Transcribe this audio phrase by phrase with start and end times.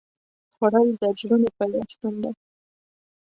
[0.55, 2.31] خوړل د زړونو پیوستون دی